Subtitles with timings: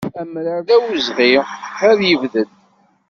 [0.21, 1.31] Amrar d awezɣi
[1.89, 2.49] ad yebded.